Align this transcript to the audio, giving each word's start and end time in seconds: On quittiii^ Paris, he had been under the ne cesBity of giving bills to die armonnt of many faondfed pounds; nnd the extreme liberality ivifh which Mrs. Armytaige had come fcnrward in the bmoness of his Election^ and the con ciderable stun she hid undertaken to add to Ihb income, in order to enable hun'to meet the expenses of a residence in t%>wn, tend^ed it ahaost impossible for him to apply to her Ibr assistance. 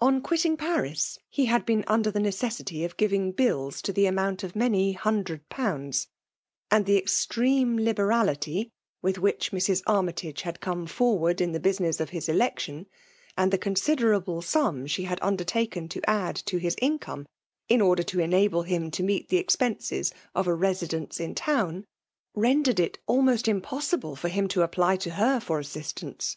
On 0.00 0.22
quittiii^ 0.22 0.56
Paris, 0.56 1.18
he 1.28 1.46
had 1.46 1.66
been 1.66 1.82
under 1.88 2.08
the 2.08 2.20
ne 2.20 2.30
cesBity 2.30 2.84
of 2.84 2.96
giving 2.96 3.32
bills 3.32 3.82
to 3.82 3.92
die 3.92 4.02
armonnt 4.04 4.44
of 4.44 4.54
many 4.54 4.94
faondfed 4.94 5.40
pounds; 5.48 6.06
nnd 6.70 6.84
the 6.84 6.96
extreme 6.96 7.76
liberality 7.76 8.70
ivifh 9.02 9.18
which 9.18 9.50
Mrs. 9.50 9.82
Armytaige 9.86 10.42
had 10.42 10.60
come 10.60 10.86
fcnrward 10.86 11.40
in 11.40 11.50
the 11.50 11.58
bmoness 11.58 11.98
of 11.98 12.10
his 12.10 12.28
Election^ 12.28 12.86
and 13.36 13.52
the 13.52 13.58
con 13.58 13.74
ciderable 13.74 14.40
stun 14.40 14.86
she 14.86 15.02
hid 15.06 15.18
undertaken 15.20 15.88
to 15.88 16.00
add 16.08 16.36
to 16.36 16.60
Ihb 16.60 16.78
income, 16.80 17.26
in 17.68 17.80
order 17.80 18.04
to 18.04 18.20
enable 18.20 18.62
hun'to 18.62 19.02
meet 19.02 19.30
the 19.30 19.38
expenses 19.38 20.12
of 20.32 20.46
a 20.46 20.54
residence 20.54 21.18
in 21.18 21.34
t%>wn, 21.34 21.84
tend^ed 22.36 22.78
it 22.78 22.98
ahaost 23.08 23.48
impossible 23.48 24.14
for 24.14 24.28
him 24.28 24.46
to 24.46 24.62
apply 24.62 24.94
to 24.98 25.10
her 25.10 25.40
Ibr 25.40 25.58
assistance. 25.58 26.36